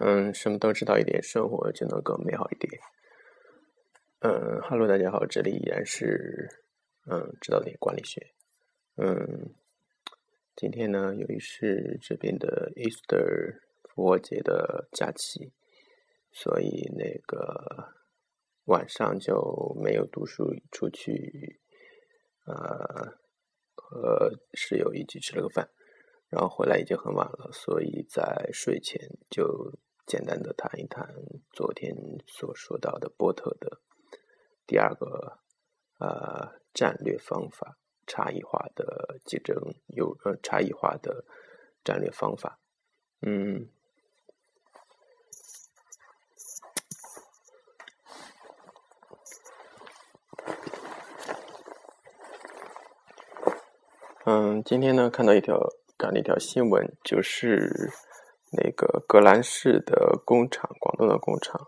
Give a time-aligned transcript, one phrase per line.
[0.00, 2.80] 嗯，什么都知道一点，生活就能更美好一点。
[4.20, 6.48] 嗯哈喽，大家好，这里依然是
[7.08, 8.32] 嗯知道点管理学。
[8.96, 9.54] 嗯，
[10.56, 13.60] 今天呢，由于是这边的 Easter
[13.94, 15.52] 复活节的假期，
[16.32, 17.92] 所以那个
[18.64, 21.60] 晚上就没有读书，出去
[22.46, 23.16] 呃
[23.76, 25.68] 和室友一起吃了个饭，
[26.34, 28.98] 然后回来已经很晚了，所以在睡前
[29.30, 29.72] 就。
[30.06, 31.08] 简单的谈一谈
[31.50, 33.80] 昨天所说到的波特的
[34.66, 35.38] 第二个
[35.98, 41.24] 呃战略方法差异化的竞争有呃差异化的
[41.82, 42.58] 战略方法，
[43.22, 43.66] 嗯
[54.26, 55.58] 嗯，今天呢看到一条
[56.04, 57.90] 看了一条新闻，就是。
[58.56, 61.60] 那个格兰仕的工厂，广东的工厂，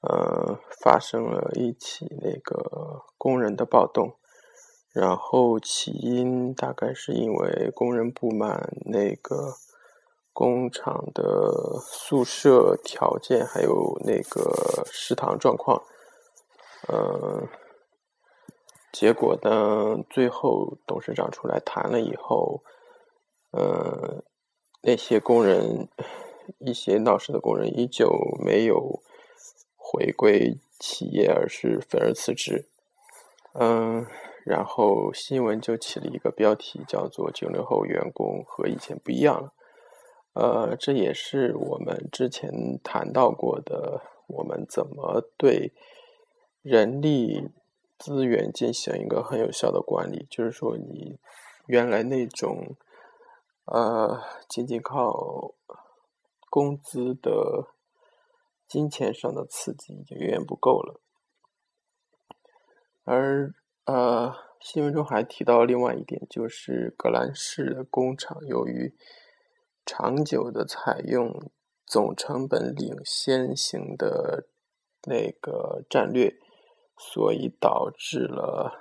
[0.00, 4.16] 呃，发生了一起那个工人的暴动，
[4.94, 9.56] 然后起因大概是因为工人不满那个
[10.32, 15.82] 工厂的宿舍条件，还有那个食堂状况，
[16.88, 17.46] 呃，
[18.90, 22.62] 结果呢，最后董事长出来谈了以后，
[23.56, 24.22] 呃。
[24.82, 25.88] 那些工人，
[26.60, 29.02] 一些闹事的工人依旧没有
[29.74, 32.66] 回归企业，而是愤而辞职。
[33.54, 34.06] 嗯，
[34.44, 39.52] 然后新闻就起了一个标题，叫做“九零后员工和以前不一样了”。
[40.34, 45.72] 呃，这也是我们之前谈到过的，我们怎么对
[46.62, 47.48] 人力
[47.98, 51.18] 资源进行一个很有效的管理，就是说，你
[51.66, 52.76] 原来那种。
[53.66, 55.54] 呃，仅仅靠
[56.48, 57.68] 工资的
[58.66, 61.00] 金钱上的刺激已经远远不够了。
[63.04, 68.96] 而呃，新闻中还提到另外一点，就是格兰仕的工厂由于
[69.84, 71.50] 长久的采用
[71.84, 74.48] 总成本领先型的
[75.02, 76.34] 那个战略，
[76.96, 78.72] 所以导致了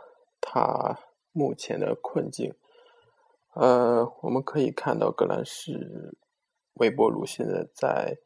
[0.42, 1.00] 它
[1.32, 2.56] 目前的困境。
[3.56, 6.18] 呃，我们可以看到，格兰仕
[6.74, 8.18] 微波炉现在在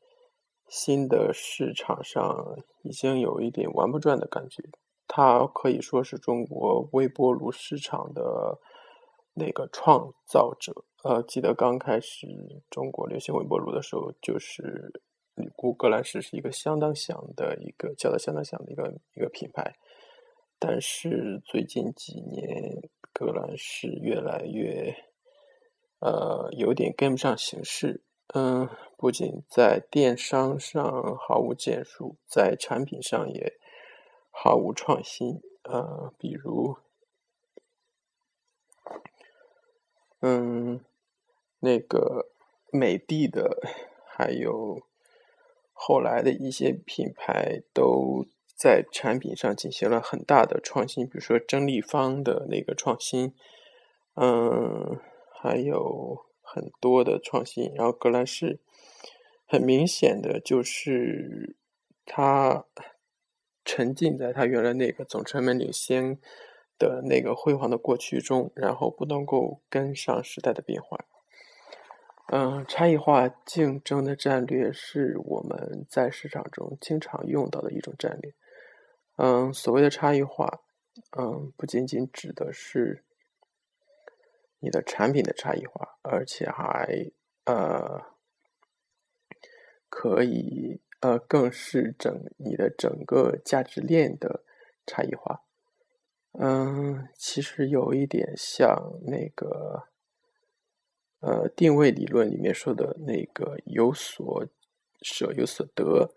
[0.67, 4.63] 新的市场上已经有一点玩不转的感觉。
[5.07, 8.59] 它可以说是中国微波炉市场的
[9.35, 10.73] 那个创造者。
[11.03, 12.25] 呃，记得刚开始
[12.71, 14.91] 中国流行微波炉的时候，就是
[15.55, 19.75] 估格兰仕是一个相当响的一个叫的相当响的一个一个品牌。
[20.57, 22.81] 但是最近几年，
[23.13, 24.91] 格兰仕越来越。
[25.99, 28.03] 呃，有点跟不上形势。
[28.33, 30.83] 嗯，不仅在电商上
[31.17, 33.53] 毫无建树，在产品上也
[34.29, 35.41] 毫无创新。
[35.63, 36.77] 呃，比如，
[40.21, 40.79] 嗯，
[41.59, 42.27] 那个
[42.71, 43.57] 美的的，
[44.05, 44.83] 还有
[45.73, 51.05] 后来的一些品牌，都在产品上进行了很大的创新。
[51.05, 53.33] 比如说真立方的那个创新，
[54.13, 54.99] 嗯。
[55.41, 58.59] 还有很多的创新，然后格兰仕
[59.45, 61.55] 很明显的就是
[62.05, 62.65] 他
[63.63, 66.19] 沉浸在他原来那个总成本领先
[66.77, 71.05] 的那个辉煌的过去中，然后不能够跟上时代的变化。
[72.33, 78.33] 嗯，差异化竞争的战略是我们在市场中经常用到的一种战略。
[79.15, 80.59] 嗯，所谓的差异化，
[81.17, 83.05] 嗯，不仅仅指的是。
[84.61, 87.11] 你的产品的差异化，而且还
[87.45, 88.01] 呃
[89.89, 94.43] 可以呃更是整你的整个价值链的
[94.85, 95.43] 差异化。
[96.33, 99.87] 嗯，其实有一点像那个
[101.21, 104.45] 呃定位理论里面说的那个有所
[105.01, 106.13] 舍有所得。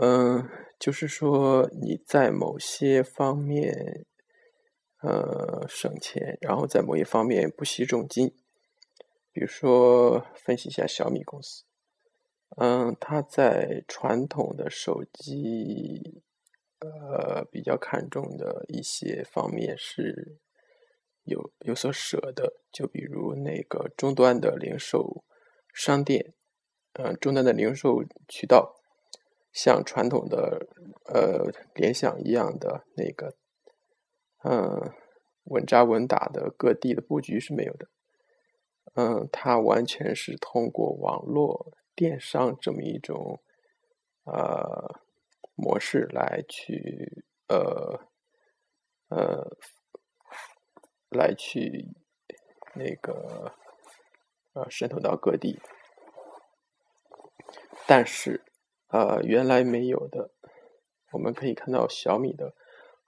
[0.00, 0.48] 嗯，
[0.78, 4.06] 就是说你在某些方面。
[5.02, 8.34] 呃，省钱，然后在某一方面不惜重金，
[9.32, 11.64] 比如说分析一下小米公司，
[12.58, 16.22] 嗯，它在传统的手机，
[16.80, 20.36] 呃，比较看重的一些方面是
[21.24, 25.24] 有有所舍的，就比如那个终端的零售
[25.72, 26.34] 商店，
[26.92, 28.76] 嗯，终端的零售渠道，
[29.50, 30.66] 像传统的
[31.06, 33.39] 呃联想一样的那个。
[34.42, 34.92] 嗯，
[35.44, 37.88] 稳扎稳打的各地的布局是没有的。
[38.94, 43.40] 嗯，它完全是通过网络电商这么一种
[44.24, 45.00] 呃
[45.54, 48.00] 模式来去呃
[49.08, 49.56] 呃
[51.10, 51.88] 来去
[52.74, 53.54] 那个
[54.54, 55.60] 呃渗透到各地，
[57.86, 58.44] 但是
[58.88, 60.32] 呃原来没有的，
[61.12, 62.54] 我们可以看到小米的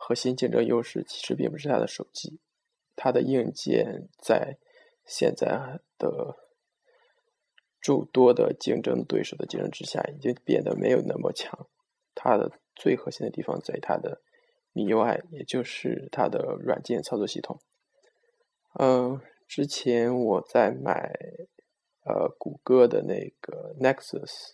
[0.04, 2.40] 核心竞争优势其实并不是它的手机，
[2.96, 4.58] 它的硬件在
[5.04, 6.38] 现在的。
[7.84, 11.66] 诸多的竞争对手的竞争之下，已经变得没有那么强。
[12.14, 14.22] 它的最核心的地方在它的
[14.72, 17.58] MIUI，也就是它的软件操作系统。
[18.78, 21.12] 嗯，之前我在买
[22.04, 24.52] 呃谷歌的那个 Nexus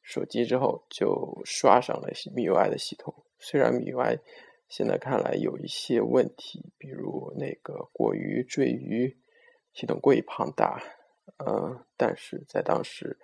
[0.00, 3.26] 手机之后，就刷上了 MIUI 的系统。
[3.38, 4.20] 虽然 MIUI
[4.68, 9.16] 现在看来有一些问题，比如那个过于赘余，
[9.72, 10.82] 系统过于庞大。
[11.38, 13.18] 嗯，但是在当时，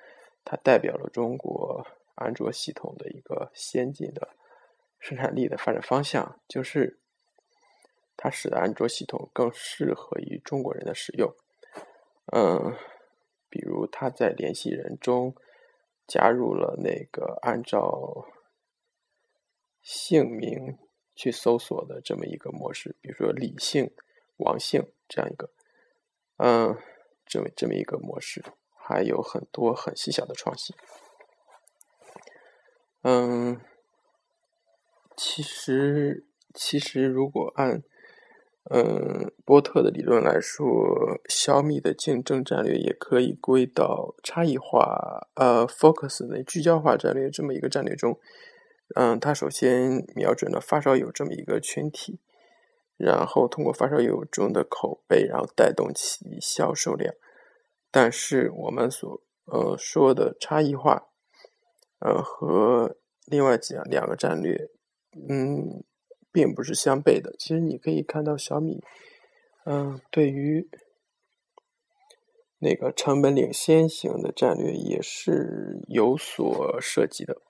[0.44, 4.36] 它代表了中国安卓系统的一个先进的
[4.98, 7.00] 生产力的发展方向，就是
[8.16, 11.34] 它使得安卓系统更适合于中国人的使用。
[12.32, 12.76] 嗯，
[13.48, 15.34] 比如它在联系人中
[16.06, 18.26] 加入了那个按照
[19.82, 20.78] 姓名
[21.20, 23.90] 去搜索的这么一个模式，比如说李姓、
[24.38, 25.50] 王姓这样一个，
[26.38, 26.76] 嗯。
[27.32, 28.42] 这么这么一个模式，
[28.74, 30.74] 还有很多很细小的创新。
[33.02, 33.60] 嗯，
[35.16, 37.84] 其实其实如果按
[38.68, 48.18] 嗯波特的理论来说，小米的竞争战略也可以归到差异化呃 focus 的聚焦化战略这么一个战略中。
[48.94, 52.20] 嗯，它首先瞄准了发烧友这么一个群体。
[52.96, 57.14] 然后通过发烧友中的口碑，然后带动其销售量。
[57.90, 61.08] 但是我们所呃说的差异化，
[62.00, 64.68] 呃和另外讲两个战略，
[65.30, 65.82] 嗯，
[66.30, 67.34] 并不是相悖的。
[67.38, 68.84] 其实你可以看到小米，
[69.64, 70.68] 嗯，对于
[72.58, 77.40] 那个成本领先型的战略也是有所涉及的，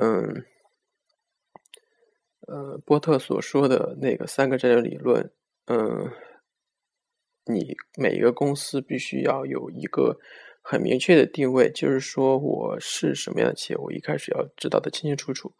[0.00, 0.44] 嗯。
[2.50, 5.30] 呃，波特所说的那个三个战略理论，
[5.66, 6.10] 嗯，
[7.44, 10.18] 你每一个公司必须要有一个
[10.62, 15.52] 很明确的定位，就是说我是什么样的企业，我一开始要知道的清清楚楚，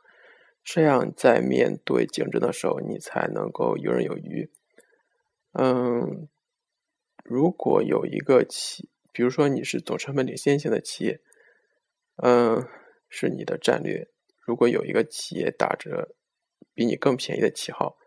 [0.64, 4.50] 这样在面对竞争的时候，你才能够游刃有余。
[5.52, 6.26] 嗯，
[7.22, 11.20] 如果有一个企，比如说你是总成本领先型的企业，
[12.22, 12.66] 嗯，
[13.10, 14.08] 是你的战略。
[14.48, 16.16] 如果有一个企业打着
[16.72, 17.98] 比你更便宜的旗号，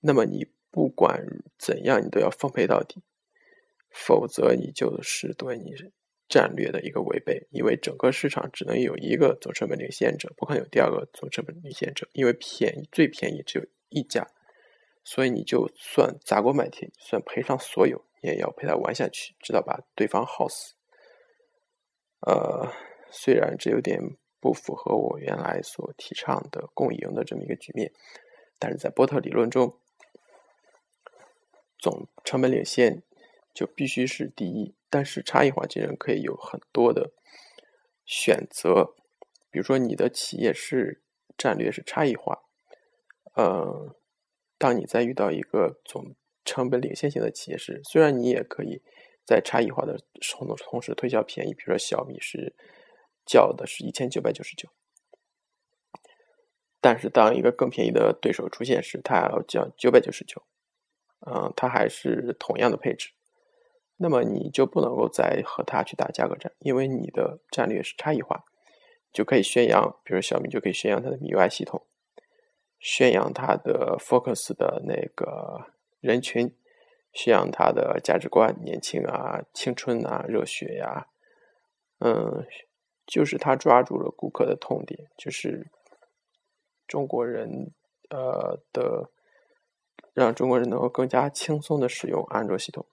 [0.00, 1.24] 那么你不管
[1.56, 3.00] 怎样，你都要奉陪到底，
[3.90, 5.72] 否则你就是对你
[6.28, 7.46] 战略的一个违背。
[7.52, 14.26] 因为整个市场只能有一个总成本领先者，不可能有第二个总成本领先者，因为便宜最便宜只有一家，
[15.04, 20.74] 所以你就算砸锅卖铁，算赔上所有，你也要陪他玩下去，直到把对方耗死。
[22.26, 22.72] 呃，
[23.12, 24.16] 虽然这有点。
[24.44, 27.90] 不符合我原来所提倡的共赢的这么一个局面，
[28.58, 29.78] 但是在波特理论中，
[31.78, 33.02] 总成本领先
[33.54, 34.74] 就必须是第一。
[34.90, 37.10] 但是差异化竞争可以有很多的
[38.04, 38.94] 选择，
[39.50, 41.00] 比如说你的企业是
[41.38, 42.42] 战略是差异化，
[43.36, 43.96] 呃，
[44.58, 46.14] 当你在遇到一个总
[46.44, 48.82] 成本领先型的企业时，虽然你也可以
[49.24, 52.54] 在差异化的同同时推销便宜，比如说小米是。
[53.26, 54.68] 叫的是一千九百九十九，
[56.80, 60.42] 但是当一个更便宜的对手出现时，他还要叫九百九十九，
[61.26, 63.12] 嗯，他还是同样的配置，
[63.96, 68.44] 那么你就不能够再和他去打价格战，因为你的战略是差异化，
[69.10, 71.86] 就可以宣扬，比如小米就可以宣扬它的 MIUI 系统，
[72.78, 76.54] 宣扬它的 Focus 的那个人群，
[77.14, 81.06] 宣扬它的价值观，年轻啊，青春啊，热血呀，
[82.00, 82.46] 嗯。
[83.06, 85.70] 就是他抓住了顾客的痛点，就是
[86.86, 87.70] 中国人
[88.10, 89.10] 呃的，
[90.14, 92.86] 让中国人能够更加轻松的使用安卓系统。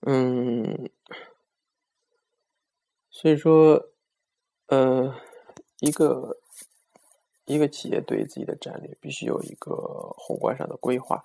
[0.00, 0.90] 嗯，
[3.10, 3.90] 所以说，
[4.66, 5.14] 呃，
[5.78, 6.38] 一个
[7.44, 9.74] 一个企业对自己的战略必须有一个
[10.18, 11.24] 宏观上的规划。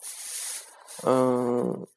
[1.06, 1.88] 嗯。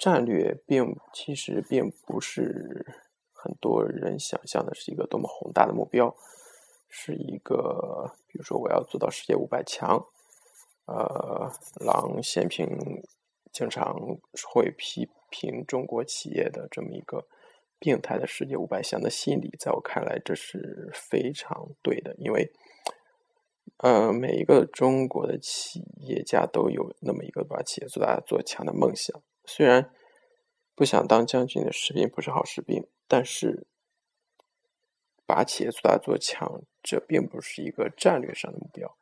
[0.00, 2.86] 战略并其实并不是
[3.34, 6.16] 很多人想象的是一个多么宏大的目标，
[6.88, 10.02] 是一个比如说我要做到世界五百强，
[10.86, 11.52] 呃，
[11.84, 12.66] 郎咸平
[13.52, 13.94] 经常
[14.48, 17.26] 会批评中国企业的这么一个
[17.78, 22.50] 病态的世界五百强的心理，在我看来这是非常对的，因为，
[23.78, 29.22] 呃，每一个中国的企业家都有那么一个把企业做大做强的梦想。
[29.52, 29.90] 虽然
[30.76, 33.66] 不想当将军的士兵不是好士兵，但是
[35.26, 38.96] 把企业做大做强，这并不是一个战略上的目标。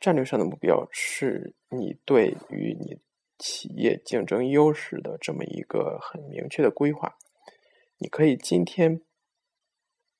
[0.00, 3.00] 战略上的目标是你对于你
[3.38, 7.16] 企业竞争优势的这么一个很明确的规划。
[7.98, 9.00] 你可以今天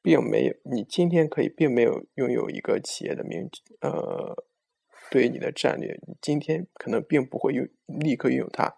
[0.00, 3.50] 并没有，你今天可以并没有拥有一个企业的明
[3.80, 4.44] 呃，
[5.10, 8.76] 对于你的战略，你今天可能并不会拥立刻拥有它。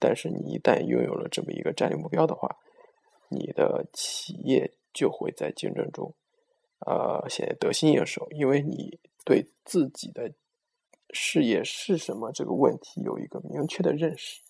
[0.00, 2.56] 但是你一旦拥有了这么一个战略目标的话，
[3.28, 6.14] 你的企业就会在竞争中，
[6.86, 8.98] 呃，显得得心应手，因为你。
[9.22, 10.32] 对自己的
[11.10, 14.40] 事业是什么这个问题有一个明确的认识。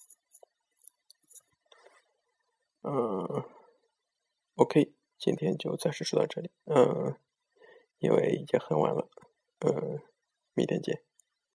[2.82, 3.44] 嗯
[4.54, 6.50] ，OK，今天就暂时说到这里。
[6.66, 7.16] 嗯，
[7.98, 9.08] 因为已经很晚了。
[9.66, 10.00] 嗯，
[10.54, 11.02] 明天见。